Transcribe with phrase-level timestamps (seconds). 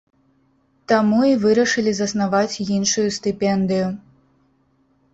[0.91, 3.87] Таму і вырашылі заснаваць іншую стыпендыю.